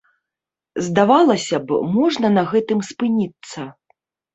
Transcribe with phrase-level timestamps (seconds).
[0.85, 3.73] Здавалася б, можна на гэтым спыніцца.